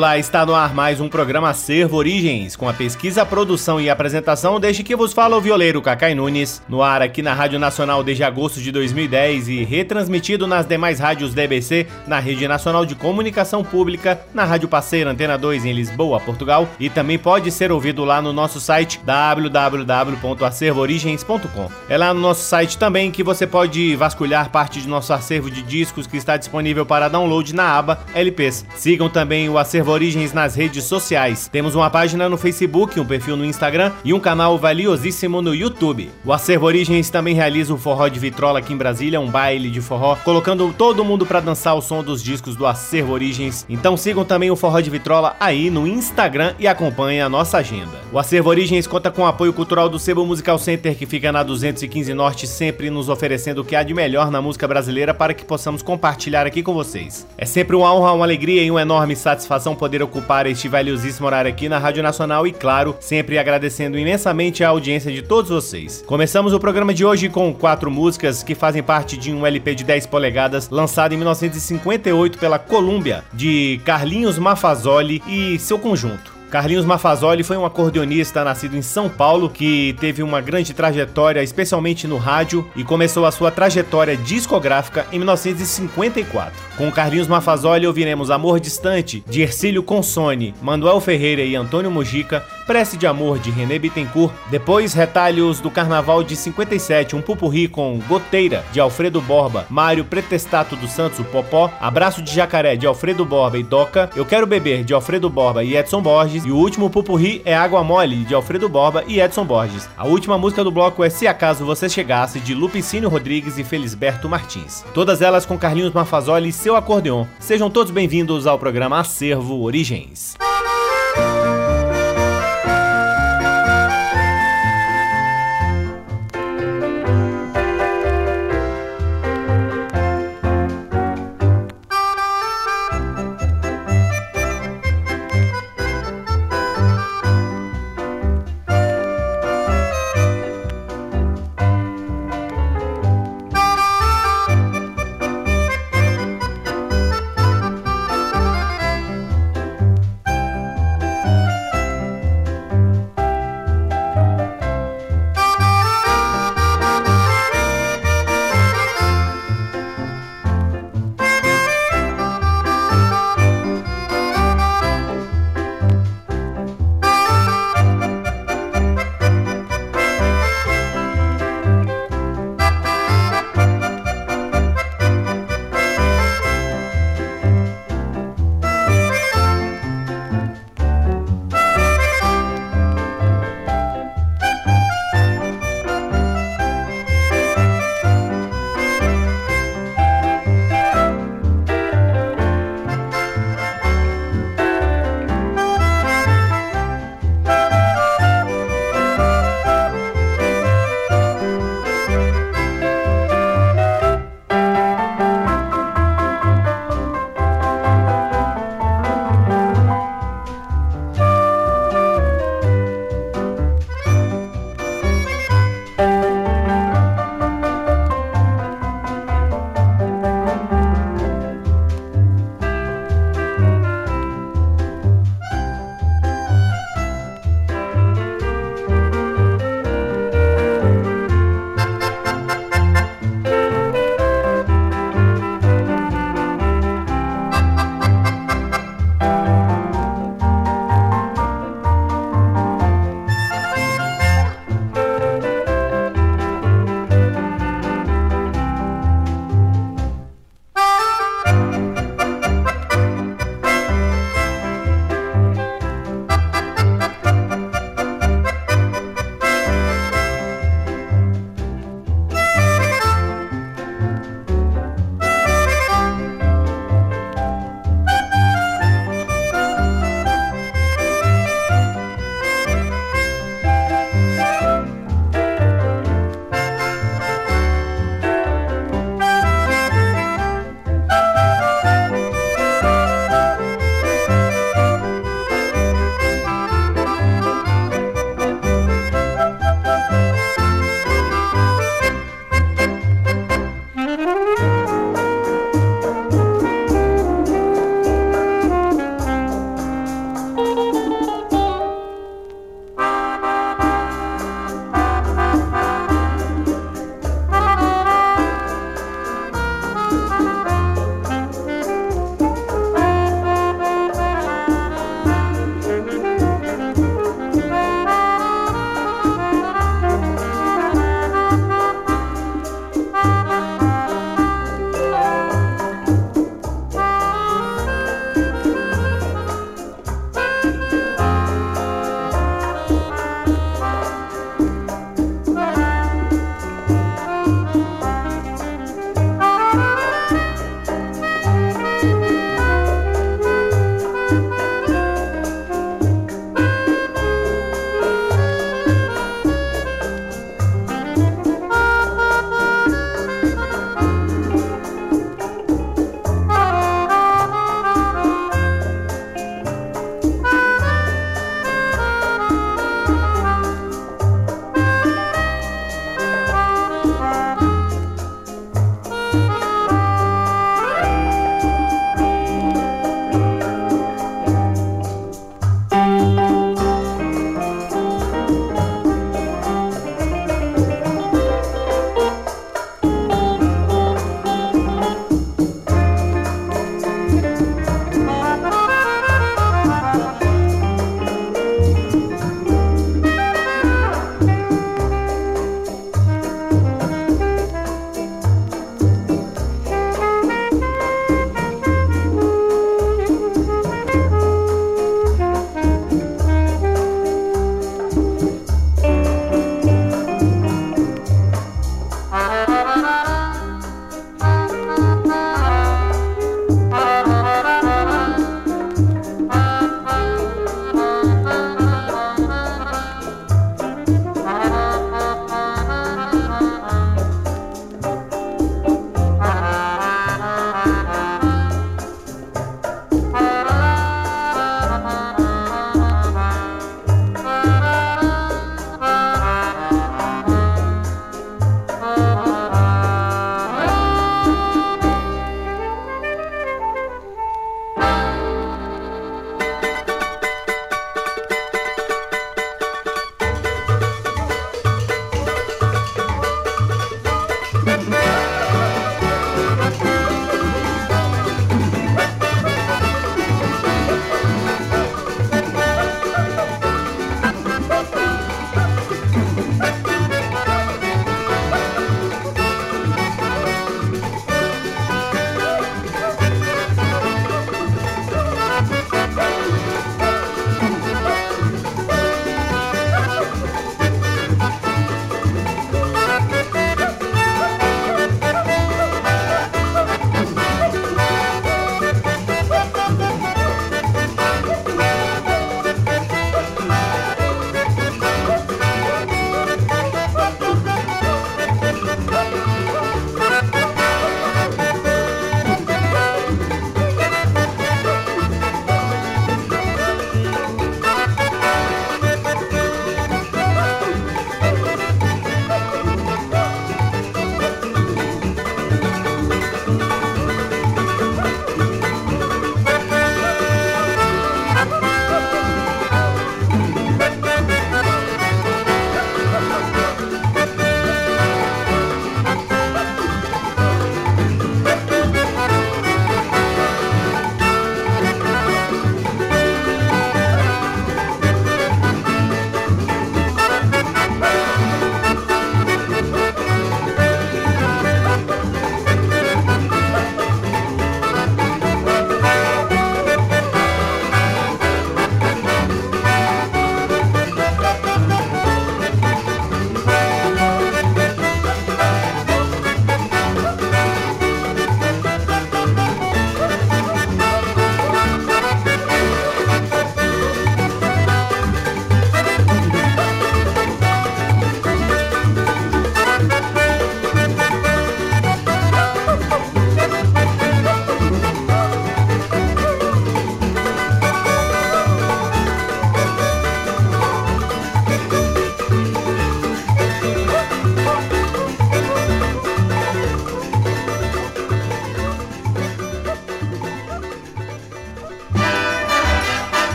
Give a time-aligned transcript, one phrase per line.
[0.00, 4.58] Olá, está no ar mais um programa Servo Origens, com a pesquisa, produção e apresentação
[4.58, 8.24] desde que vos fala o violeiro Cacai Nunes, no ar aqui na Rádio Nacional desde
[8.24, 14.18] agosto de 2010 e retransmitido nas demais rádios DBC, na Rede Nacional de Comunicação Pública,
[14.32, 18.32] na Rádio Parceira Antena 2 em Lisboa, Portugal, e também pode ser ouvido lá no
[18.32, 21.68] nosso site www.acervoorigens.com.
[21.90, 25.62] É lá no nosso site também que você pode vasculhar parte de nosso acervo de
[25.62, 28.64] discos que está disponível para download na aba LPs.
[28.76, 31.48] Sigam também o acervo Origens nas redes sociais.
[31.50, 36.10] Temos uma página no Facebook, um perfil no Instagram e um canal valiosíssimo no YouTube.
[36.24, 39.80] O Acervo Origens também realiza o Forró de Vitrola aqui em Brasília, um baile de
[39.80, 43.66] forró, colocando todo mundo para dançar o som dos discos do Acervo Origens.
[43.68, 48.00] Então sigam também o Forró de Vitrola aí no Instagram e acompanhem a nossa agenda.
[48.12, 51.42] O Acervo Origens conta com o apoio cultural do Sebo Musical Center, que fica na
[51.42, 55.44] 215 Norte, sempre nos oferecendo o que há de melhor na música brasileira para que
[55.44, 57.26] possamos compartilhar aqui com vocês.
[57.36, 61.26] É sempre uma honra, uma alegria e uma enorme satisfação satisfação poder ocupar este valiosíssimo
[61.26, 66.02] horário aqui na Rádio Nacional e, claro, sempre agradecendo imensamente a audiência de todos vocês.
[66.06, 69.84] Começamos o programa de hoje com quatro músicas que fazem parte de um LP de
[69.84, 76.39] 10 polegadas lançado em 1958 pela Columbia, de Carlinhos Mafazoli e seu conjunto.
[76.50, 82.08] Carlinhos Mafazoli foi um acordeonista nascido em São Paulo que teve uma grande trajetória, especialmente
[82.08, 86.52] no rádio, e começou a sua trajetória discográfica em 1954.
[86.76, 92.96] Com Carlinhos Mafazoli ouviremos Amor Distante, de Ercílio Consone, Manuel Ferreira e Antônio Mujica, Prece
[92.96, 98.64] de Amor, de René Bittencourt, depois Retalhos do Carnaval de 57, um pupurri com Goteira,
[98.70, 103.58] de Alfredo Borba, Mário Pretestato dos Santos, o Popó, Abraço de Jacaré, de Alfredo Borba
[103.58, 106.44] e Doca, Eu Quero Beber, de Alfredo Borba e Edson Borges.
[106.44, 109.88] E o último pupurri é Água Mole, de Alfredo Borba e Edson Borges.
[109.98, 114.28] A última música do bloco é Se Acaso Você Chegasse, de Lupicínio Rodrigues e Felisberto
[114.28, 114.84] Martins.
[114.94, 117.26] Todas elas com Carlinhos Mafazoli e seu acordeon.
[117.40, 120.36] Sejam todos bem-vindos ao programa Acervo Origens.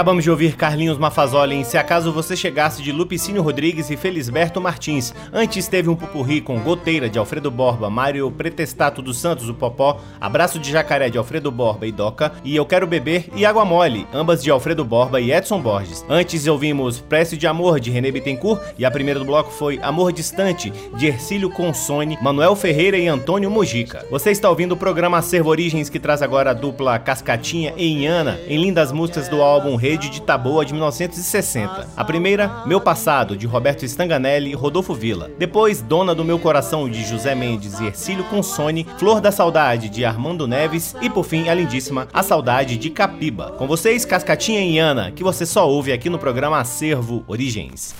[0.00, 4.58] Acabamos de ouvir Carlinhos Mafazoli em Se Acaso Você Chegasse de Lupicínio Rodrigues e Felisberto
[4.58, 5.14] Martins.
[5.30, 10.00] Antes teve um pupurri com Goteira de Alfredo Borba, Mário Pretestato dos Santos, o Popó,
[10.18, 14.06] Abraço de Jacaré de Alfredo Borba e Doca e Eu Quero Beber e Água Mole,
[14.10, 16.02] ambas de Alfredo Borba e Edson Borges.
[16.08, 20.14] Antes ouvimos Prece de Amor de René Bittencourt e a primeira do bloco foi Amor
[20.14, 24.06] Distante de Ercílio Consone, Manuel Ferreira e Antônio Mojica.
[24.10, 28.40] Você está ouvindo o programa Acervo Origens que traz agora a dupla Cascatinha e Inhana
[28.48, 31.88] em lindas músicas do álbum álbum Rede de Taboa de 1960.
[31.96, 35.28] A primeira, Meu Passado, de Roberto Stanganelli e Rodolfo Villa.
[35.36, 40.04] Depois, Dona do Meu Coração, de José Mendes e Ercílio Consone, Flor da Saudade, de
[40.04, 43.50] Armando Neves e, por fim, a lindíssima A Saudade, de Capiba.
[43.58, 47.92] Com vocês, Cascatinha e Ana, que você só ouve aqui no programa Acervo Origens.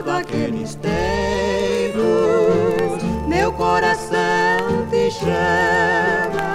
[0.00, 0.92] Aqueles tempos,
[3.28, 6.48] meu coração te chama,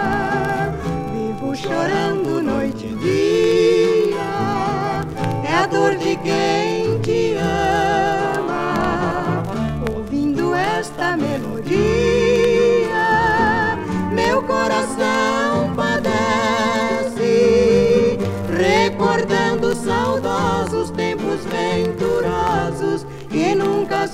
[1.13, 4.17] vivo chorando noite e dia,
[5.48, 6.76] é a dor de quem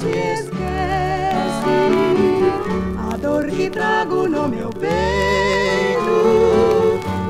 [0.04, 1.76] se esquece.
[3.12, 6.12] A dor que trago no meu peito,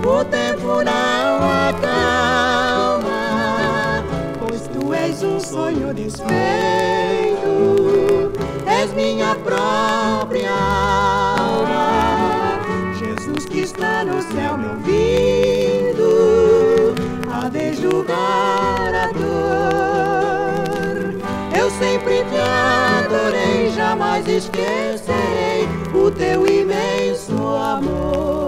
[0.03, 3.11] o tempo não acalma,
[4.39, 6.33] pois tu és um sonho desfeito,
[8.65, 10.22] és minha própria
[24.23, 28.42] jamais esquecerei o teu imenso amor.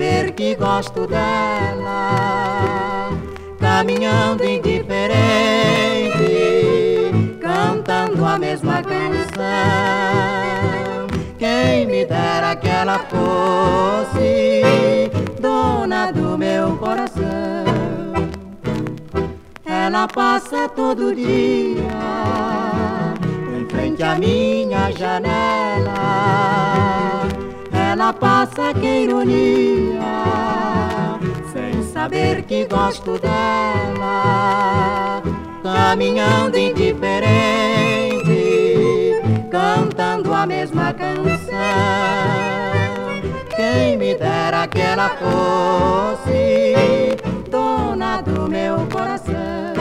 [0.00, 1.90] Saber que gosto dela.
[3.58, 5.18] Caminhando indiferente,
[7.40, 9.10] cantando a mesma canção.
[11.38, 14.62] Quem me dera que ela fosse
[15.38, 17.20] dona do meu coração
[19.64, 21.88] ela passa todo dia
[23.56, 26.40] em frente à minha janela.
[28.00, 30.00] Ela passa que ironia,
[31.52, 35.22] sem saber que gosto dela.
[35.62, 37.28] Caminhando indiferente,
[39.50, 41.50] cantando a mesma canção.
[43.54, 46.70] Quem me dera que ela fosse
[48.22, 49.74] do meu coração.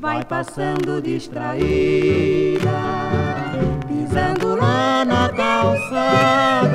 [0.00, 2.72] Vai passando distraída,
[4.16, 6.74] pisando lá na calçada,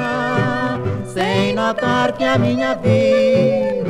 [1.06, 3.90] sem notar que a minha vida,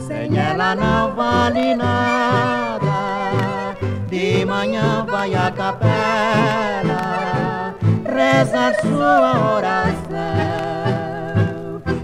[0.00, 3.76] sem ela não vale nada.
[4.08, 7.74] De manhã vai à capela,
[8.04, 10.20] rezar sua oração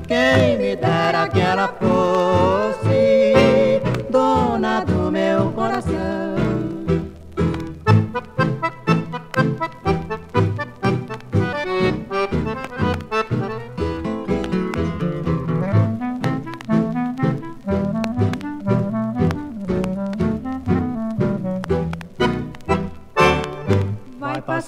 [0.06, 6.25] quem me dera que ela fosse dona do meu coração.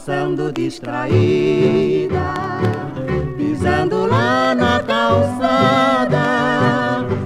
[0.08, 2.16] Passando distraída,
[3.36, 6.16] pisando lá na calçada,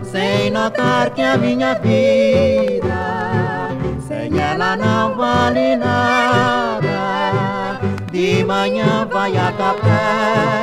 [0.03, 3.69] sem notar que a minha vida,
[4.09, 6.91] sem ela não vale nada.
[8.11, 10.59] De manhã vai à capela,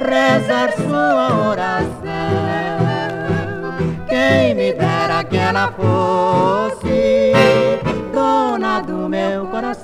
[0.00, 1.94] rezar sua oração.
[4.08, 7.32] Quem me dera que ela fosse
[8.12, 9.83] dona do meu coração.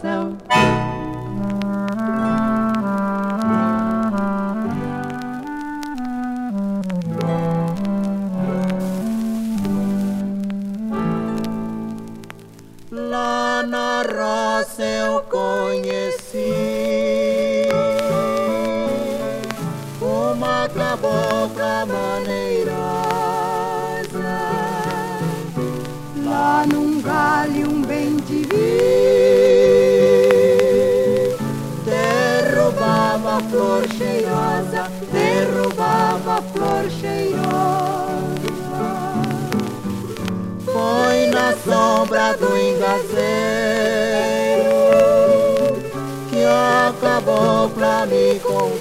[48.07, 48.81] Me contou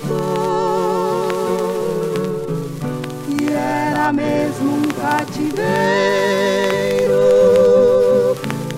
[3.27, 5.57] que era mesmo um cativeiro,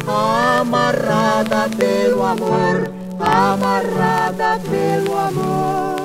[0.08, 6.02] amarrada pelo amor, amarrada pelo amor.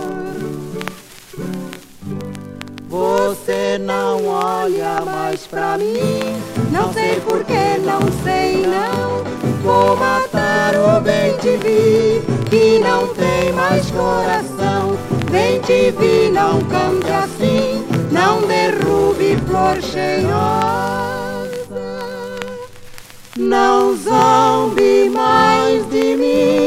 [2.89, 9.25] Você não olha mais pra mim, não sei porquê, não sei não.
[9.63, 14.97] Vou matar o bem te vi, que não tem mais coração.
[15.67, 21.51] Te vi, não cante assim, não derrube flor cheirosa.
[23.37, 26.66] Não zombe mais de mim,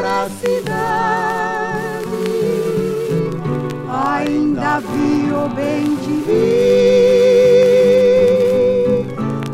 [0.00, 1.90] pra cidade.
[3.88, 6.40] Ainda vi o bem te vi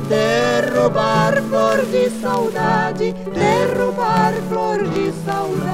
[0.08, 5.66] derrubar flor de saudade, derrubar flor de saudade.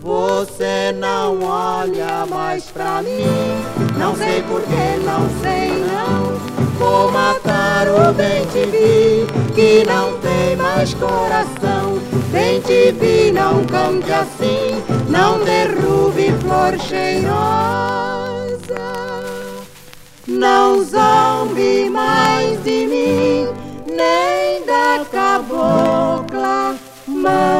[0.00, 3.24] Você não olha mais pra mim,
[3.98, 6.38] não sei porquê, não sei não.
[6.78, 11.98] Vou matar o bem te vi, que não tem mais coração.
[12.30, 17.38] Bem te vi, não cante assim, não derrube flor cheirosa.
[20.26, 23.48] Não zombe mais de mim,
[23.86, 27.57] nem da cabocla maneirosa.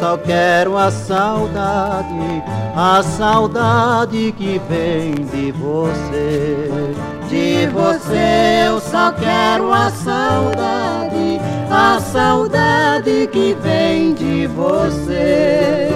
[0.00, 2.42] Só quero a saudade,
[2.74, 6.94] a saudade que vem de você.
[7.28, 11.38] De você eu só quero a saudade,
[11.70, 15.90] a saudade que vem de você.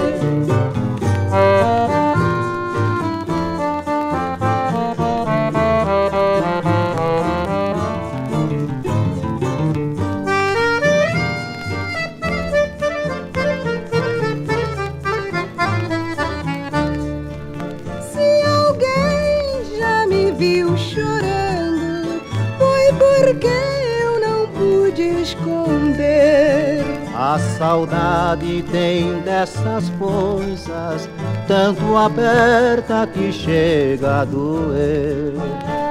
[27.34, 31.10] A saudade tem dessas coisas,
[31.48, 35.34] tanto aberta que chega a doer.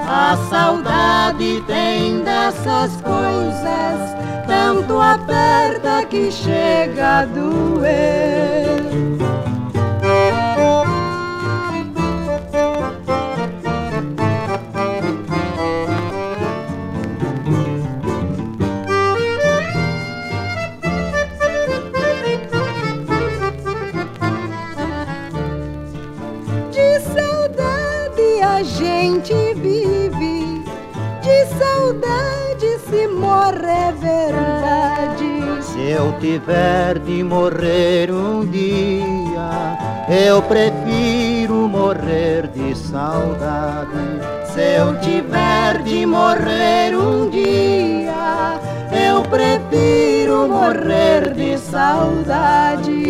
[0.07, 4.15] A saudade tem dessas coisas,
[4.47, 9.12] tanto aperta que chega a doer.
[35.93, 39.77] Eu tiver de morrer um dia,
[40.09, 43.87] eu prefiro morrer de saudade.
[44.45, 48.59] Se eu tiver de morrer um dia,
[48.91, 53.03] eu prefiro morrer de saudade.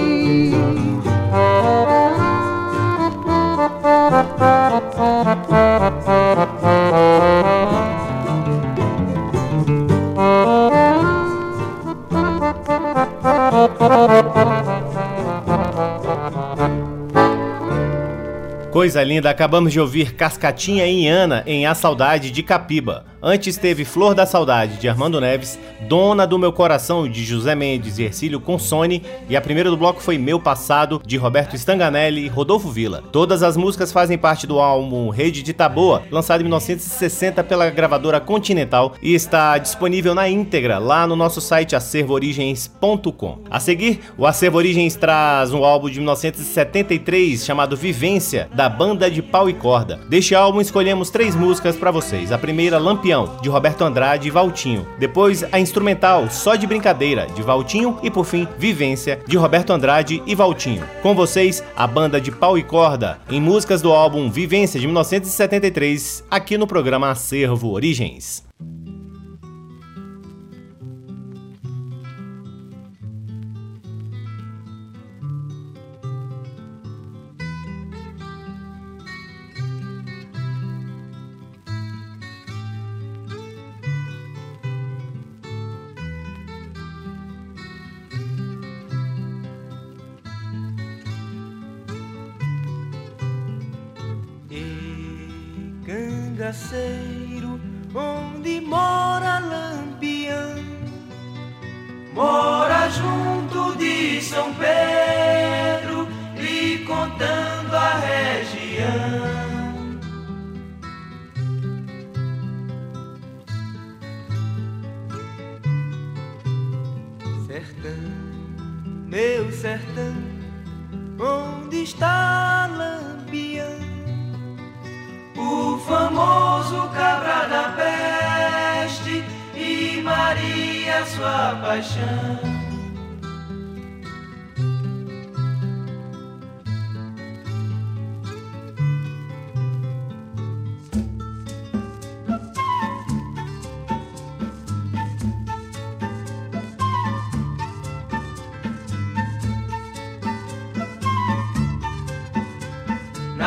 [18.84, 23.13] Coisa linda, acabamos de ouvir Cascatinha e Ana em A Saudade de Capiba.
[23.26, 25.58] Antes teve Flor da Saudade de Armando Neves,
[25.88, 30.02] Dona do Meu Coração de José Mendes e Ercílio Consone e a primeira do bloco
[30.02, 33.02] foi Meu Passado de Roberto Stanganelli e Rodolfo Villa.
[33.14, 38.20] Todas as músicas fazem parte do álbum Rede de Taboa, lançado em 1960 pela gravadora
[38.20, 43.40] Continental e está disponível na íntegra lá no nosso site acervoorigens.com.
[43.50, 49.22] A seguir, o Acervo Origens traz um álbum de 1973 chamado Vivência da banda de
[49.22, 50.02] pau e corda.
[50.10, 52.30] Deste álbum escolhemos três músicas para vocês.
[52.30, 54.88] A primeira, Lampião de Roberto Andrade e Valtinho.
[54.98, 58.00] Depois, a instrumental Só de Brincadeira, de Valtinho.
[58.02, 60.84] E por fim, Vivência, de Roberto Andrade e Valtinho.
[61.02, 66.24] Com vocês, a banda de pau e corda, em músicas do álbum Vivência, de 1973,
[66.30, 68.44] aqui no programa Acervo Origens.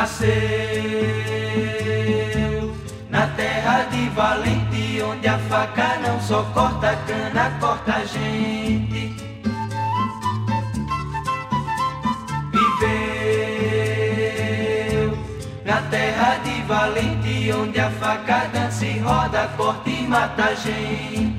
[0.07, 0.31] Nasceu
[3.11, 9.16] na terra de Valente, onde a faca não só corta a cana, corta a gente.
[12.53, 13.99] Viveu
[15.64, 21.36] na terra de Valente, onde a faca dança e roda, corta e mata a gente.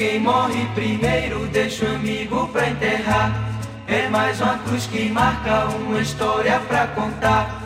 [0.00, 3.38] Quem morre primeiro deixa o amigo pra enterrar.
[3.86, 7.59] É mais uma cruz que marca uma história pra contar.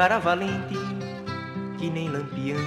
[0.00, 0.78] Cara valente,
[1.76, 2.58] que nem lampião.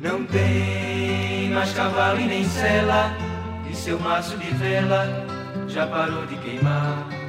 [0.00, 3.16] Não tem mais cavalo e nem sela,
[3.70, 5.06] e seu maço de vela
[5.68, 7.21] já parou de queimar.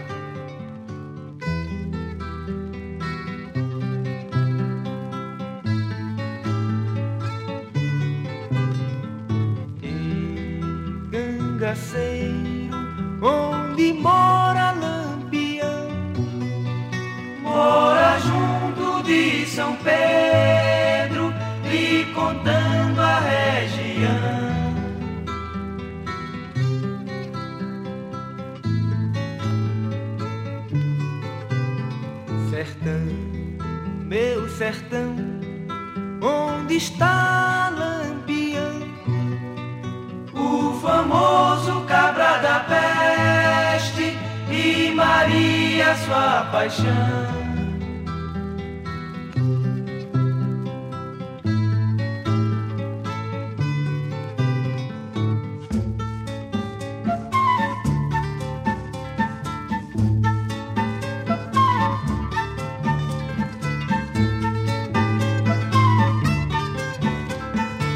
[45.96, 47.44] Sua paixão.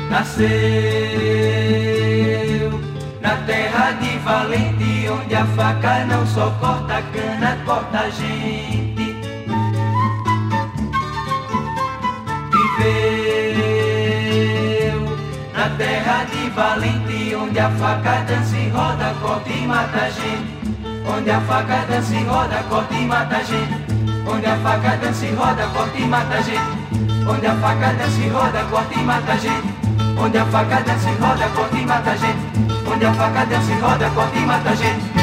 [0.09, 0.96] nasceu
[5.37, 9.15] a faca não só corta a cana, corta a gente.
[12.79, 13.77] Viveu
[15.53, 20.57] na terra de valente, onde a faca dança e roda, corta e mata a gente.
[21.05, 23.85] Onde a faca dança e roda, corta e mata a gente.
[24.27, 26.87] Onde a faca dança e roda, corta e mata a gente.
[27.29, 29.77] Onde a faca dança e roda, corta e mata a gente.
[30.19, 32.39] Onde a faca desce roda, corta e mata a gente.
[32.91, 35.16] Onde a faca desce roda, corta e mata a gente.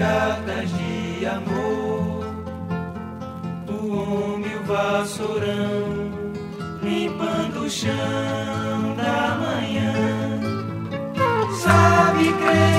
[0.00, 2.24] Cartas de amor,
[3.68, 6.10] o homem o vassourão
[6.82, 9.92] limpando o chão da manhã.
[11.62, 12.69] Sabe quem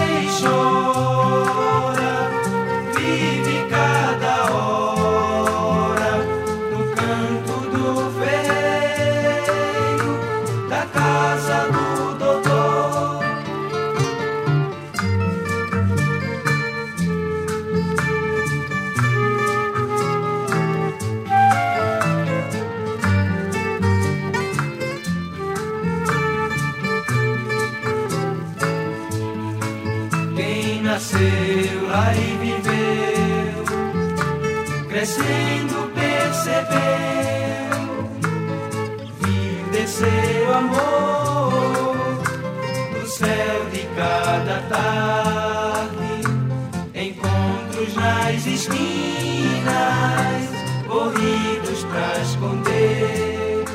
[48.62, 50.50] nas esquinas,
[50.88, 53.66] corridos pra esconder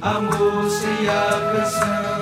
[0.00, 2.18] a moça e a canção,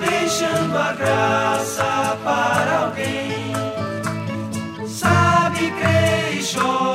[0.00, 3.54] deixando a graça para alguém.
[4.86, 6.93] Sabe, crê e chora,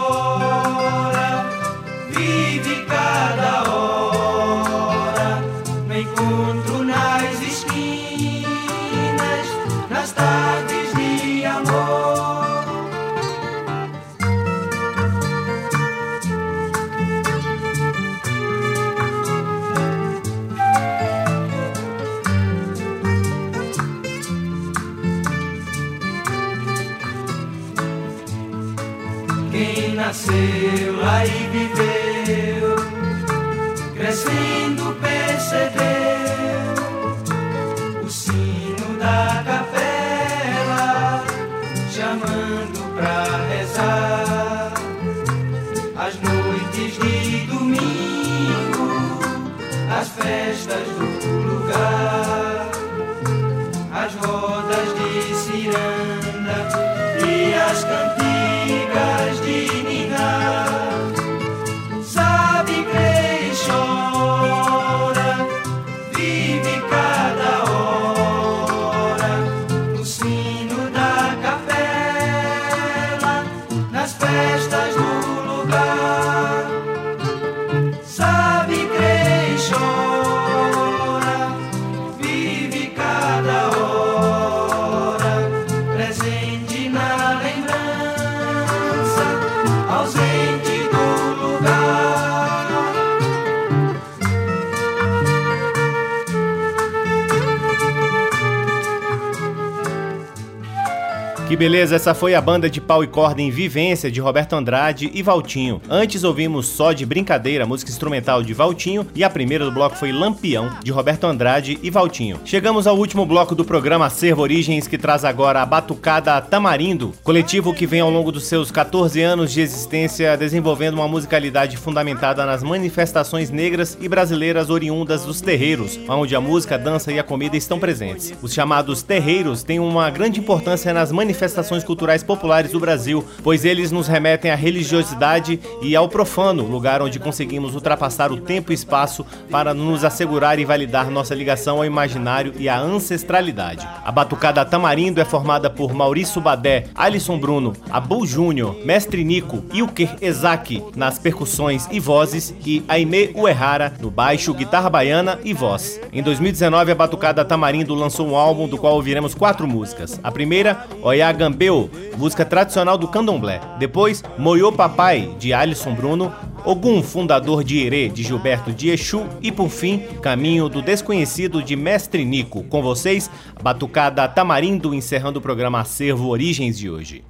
[101.79, 105.23] beleza, essa foi a banda de pau e corda em Vivência de Roberto Andrade e
[105.23, 105.81] Valtinho.
[105.89, 110.11] Antes ouvimos Só de Brincadeira, música instrumental de Valtinho, e a primeira do bloco foi
[110.11, 112.37] Lampião, de Roberto Andrade e Valtinho.
[112.43, 117.73] Chegamos ao último bloco do programa Acervo Origens, que traz agora a Batucada Tamarindo, coletivo
[117.73, 122.61] que vem ao longo dos seus 14 anos de existência desenvolvendo uma musicalidade fundamentada nas
[122.61, 127.55] manifestações negras e brasileiras oriundas dos terreiros, onde a música, a dança e a comida
[127.55, 128.33] estão presentes.
[128.41, 133.91] Os chamados terreiros têm uma grande importância nas manifestações culturais populares do Brasil, pois eles
[133.91, 139.25] nos remetem à religiosidade e ao profano, lugar onde conseguimos ultrapassar o tempo e espaço
[139.51, 143.87] para nos assegurar e validar nossa ligação ao imaginário e à ancestralidade.
[144.03, 150.15] A Batucada Tamarindo é formada por Maurício Badé, Alisson Bruno, Abu Júnior, Mestre Nico, Ilker
[150.21, 155.99] Ezaki nas percussões e vozes e Aime Uehara no baixo, guitarra baiana e voz.
[156.11, 160.19] Em 2019, a Batucada Tamarindo lançou um álbum do qual ouviremos quatro músicas.
[160.23, 163.59] A primeira, Oiá Gambeu, música tradicional do candomblé.
[163.77, 166.33] Depois, Moyo Papai, de Alisson Bruno,
[166.63, 171.75] Ogum, fundador de Herê, de Gilberto de Exu e, por fim, Caminho do Desconhecido, de
[171.75, 172.63] Mestre Nico.
[172.63, 173.29] Com vocês,
[173.61, 177.25] Batucada Tamarindo, encerrando o programa Acervo Origens de hoje.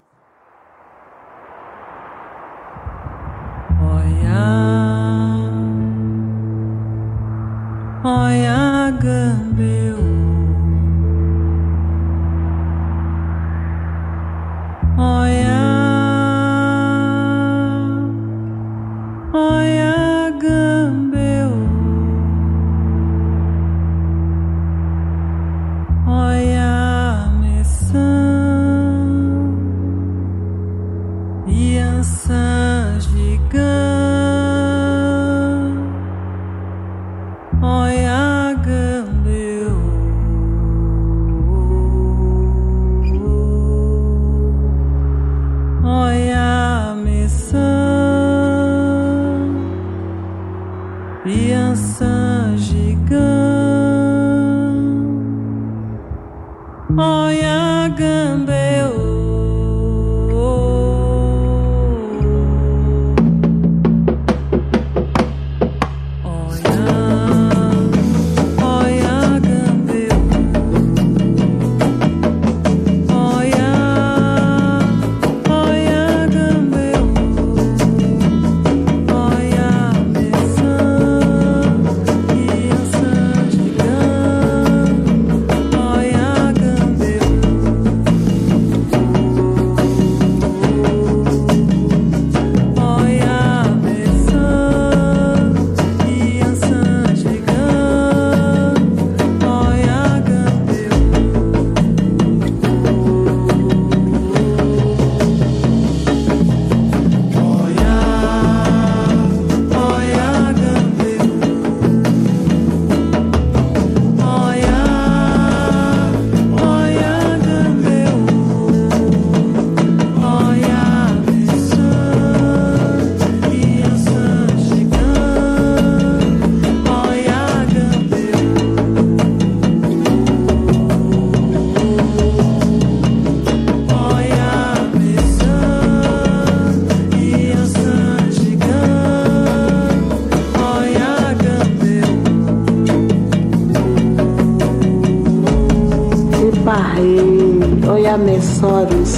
[8.03, 10.28] Olha, Gambeu.
[15.01, 15.47] Olha,
[19.33, 19.78] olha,
[51.29, 53.19] Criança gigante.
[56.97, 57.49] Olha.
[57.99, 58.68] Olha,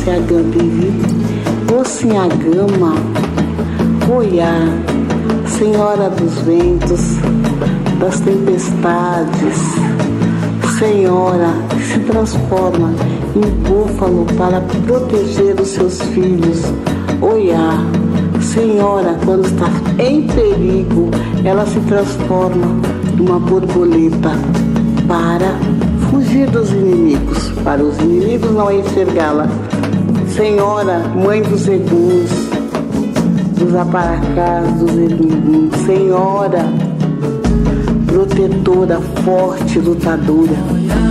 [0.01, 0.91] soro se a gambivi,
[1.73, 2.95] ou se a gama,
[4.11, 4.51] olha,
[5.47, 7.17] senhora dos ventos,
[7.99, 9.57] das tempestades,
[10.79, 11.53] senhora
[11.87, 12.93] se transforma
[13.35, 16.63] em búfalo para proteger os seus filhos,
[17.21, 17.77] olha,
[18.41, 19.67] senhora quando está
[19.99, 21.11] em perigo,
[21.43, 22.67] ela se transforma
[23.15, 24.31] numa borboleta
[25.07, 25.55] para
[26.09, 29.47] fugir dos inimigos, para os inimigos não enxergá-la.
[30.35, 32.31] Senhora, mãe dos eguns,
[33.57, 36.65] dos aparacás, dos eguns, Senhora,
[38.07, 41.10] protetora, forte, lutadora.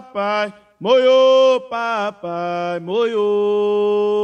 [0.00, 4.23] Papai, moiô, papai, moiô.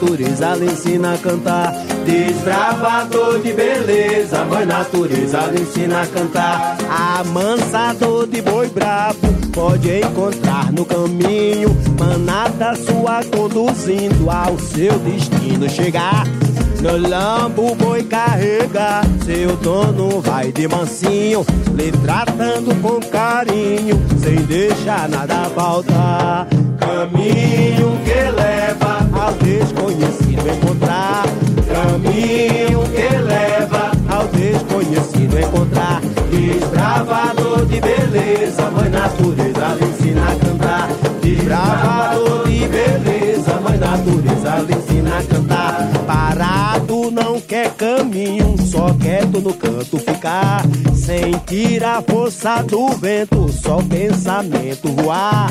[0.00, 1.72] Natureza lhe ensina a cantar.
[2.06, 6.78] Desbravador de beleza, mãe natureza lhe ensina a cantar.
[7.18, 9.18] Amansador de boi bravo,
[9.52, 15.68] pode encontrar no caminho Manada sua conduzindo ao seu destino.
[15.68, 16.24] Chegar
[16.82, 25.08] no lambo boi carrega, seu dono vai de mansinho, lhe tratando com carinho, sem deixar
[25.08, 26.46] nada faltar.
[26.78, 31.24] Caminho que leva ao desconhecido encontrar.
[31.68, 36.00] Caminho que leva ao desconhecido encontrar.
[36.30, 40.88] Desbravador de beleza, mãe natureza lhe ensina a cantar.
[41.20, 45.90] Desbravador de beleza, mãe natureza lhe ensina a cantar.
[47.10, 50.62] Não quer caminho, só quieto no canto ficar.
[50.94, 55.48] Sentir a força do vento, só pensamento voar.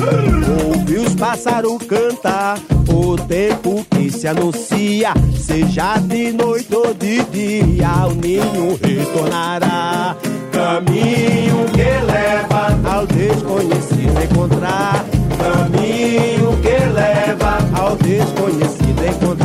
[0.72, 2.58] Ouvir os pássaros cantar,
[2.88, 10.16] o tempo que se anuncia, seja de noite ou de dia, o ninho retornará.
[10.50, 15.04] Caminho que leva ao desconhecido encontrar.
[15.38, 19.39] Caminho que leva ao desconhecido encontrar.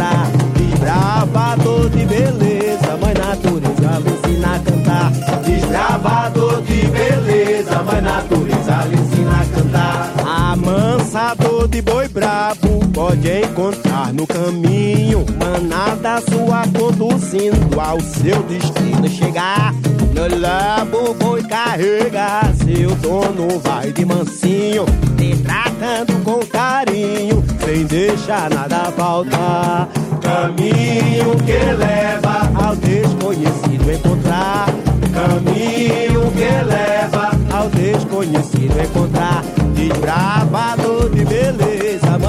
[0.96, 5.12] Desbravador de beleza, mãe natureza lhe ensina a cantar.
[5.44, 10.14] Desbravador de beleza, mãe natureza lhe ensina a cantar.
[10.54, 15.24] Amansador de boi bravo, pode encontrar no caminho.
[15.40, 19.76] Manada sua conduzindo ao seu destino chegar.
[20.16, 24.86] No lambo boi carrega, seu dono vai de mansinho,
[25.18, 29.88] te tratando com carinho, sem deixar nada faltar.
[30.22, 34.66] Caminho que leva ao desconhecido encontrar.
[35.14, 39.44] Caminho que leva ao desconhecido encontrar.
[39.76, 41.85] Desbravador de beleza,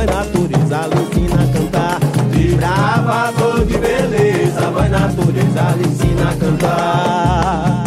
[0.07, 2.01] mãe natureza lhe ensina a cantar.
[2.31, 7.86] Desbravador de beleza, mãe natureza lhe ensina a cantar.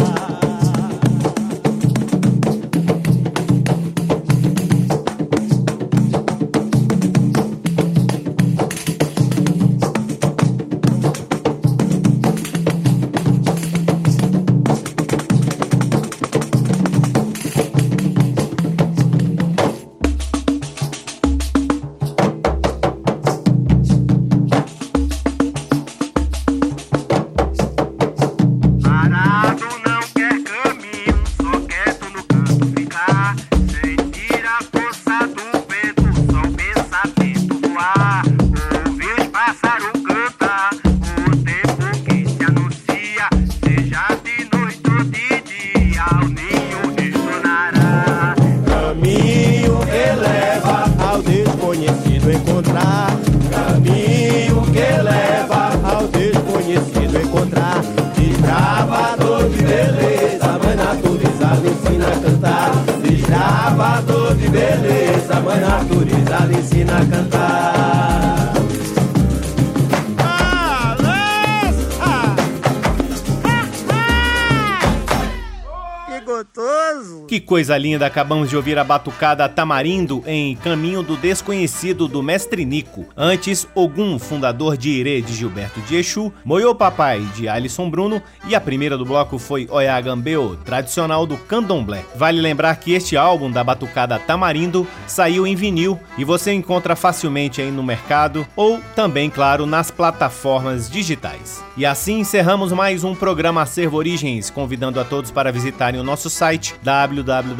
[77.70, 83.06] Coisa linda, acabamos de ouvir a batucada Tamarindo em Caminho do Desconhecido do Mestre Nico.
[83.16, 88.56] Antes, Ogum, fundador de Irê de Gilberto de Exu, Moyo Papai de Alisson Bruno e
[88.56, 92.04] a primeira do bloco foi Oyagambeo, tradicional do candomblé.
[92.16, 97.62] Vale lembrar que este álbum da batucada Tamarindo saiu em vinil e você encontra facilmente
[97.62, 101.62] aí no mercado ou também, claro, nas plataformas digitais.
[101.76, 106.28] E assim encerramos mais um programa Acervo Origens, convidando a todos para visitarem o nosso
[106.28, 106.74] site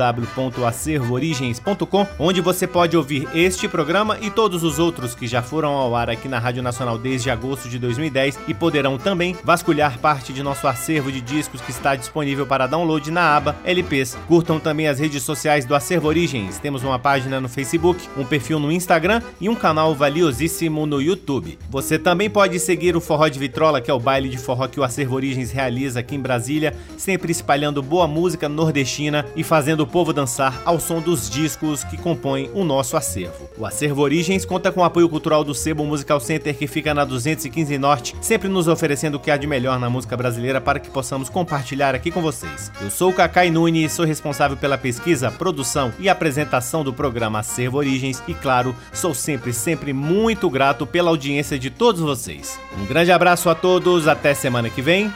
[0.00, 5.94] www.acervoorigens.com, onde você pode ouvir este programa e todos os outros que já foram ao
[5.94, 10.42] ar aqui na Rádio Nacional desde agosto de 2010 e poderão também vasculhar parte de
[10.42, 14.16] nosso acervo de discos que está disponível para download na aba LPs.
[14.26, 16.58] Curtam também as redes sociais do Acervo Origens.
[16.58, 21.58] Temos uma página no Facebook, um perfil no Instagram e um canal valiosíssimo no YouTube.
[21.68, 24.80] Você também pode seguir o Forró de Vitrola, que é o baile de forró que
[24.80, 30.12] o Acervo Origens realiza aqui em Brasília, sempre espalhando boa música nordestina e fazendo povo
[30.12, 33.48] dançar ao som dos discos que compõem o nosso acervo.
[33.58, 37.04] O Acervo Origens conta com o apoio cultural do Sebo Musical Center, que fica na
[37.04, 40.90] 215 Norte, sempre nos oferecendo o que há de melhor na música brasileira para que
[40.90, 42.70] possamos compartilhar aqui com vocês.
[42.80, 47.78] Eu sou o Cacai Nunes, sou responsável pela pesquisa, produção e apresentação do programa Acervo
[47.78, 52.58] Origens e, claro, sou sempre, sempre muito grato pela audiência de todos vocês.
[52.78, 55.12] Um grande abraço a todos, até semana que vem.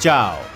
[0.00, 0.55] Tchau!